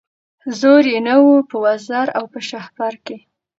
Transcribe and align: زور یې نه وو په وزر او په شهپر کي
زور 0.59 0.83
یې 0.93 0.99
نه 1.07 1.15
وو 1.23 1.35
په 1.49 1.55
وزر 1.65 2.07
او 2.17 2.23
په 2.33 2.39
شهپر 2.49 2.93
کي 3.05 3.17